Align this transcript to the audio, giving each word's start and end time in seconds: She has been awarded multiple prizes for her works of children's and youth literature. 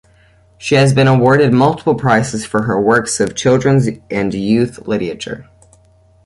She 0.57 0.73
has 0.73 0.93
been 0.95 1.05
awarded 1.07 1.53
multiple 1.53 1.93
prizes 1.93 2.43
for 2.43 2.63
her 2.63 2.81
works 2.81 3.19
of 3.19 3.35
children's 3.35 3.87
and 4.09 4.33
youth 4.33 4.87
literature. 4.87 5.47